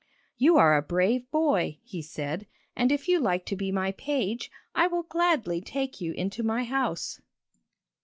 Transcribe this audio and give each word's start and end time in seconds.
'You 0.35 0.57
are 0.57 0.75
a 0.75 0.81
brave 0.81 1.29
boy,' 1.29 1.77
he 1.83 2.01
said, 2.01 2.47
'and 2.75 2.91
if 2.91 3.07
you 3.07 3.19
like 3.19 3.45
to 3.45 3.55
be 3.55 3.71
my 3.71 3.91
page, 3.91 4.49
I 4.73 4.87
will 4.87 5.03
gladly 5.03 5.61
take 5.61 6.01
you 6.01 6.11
into 6.13 6.41
my 6.41 6.63
house.' 6.63 7.21